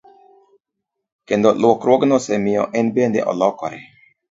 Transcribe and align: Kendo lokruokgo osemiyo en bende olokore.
Kendo 1.27 1.49
lokruokgo 1.67 2.07
osemiyo 2.19 2.63
en 2.81 2.87
bende 2.95 3.19
olokore. 3.31 3.79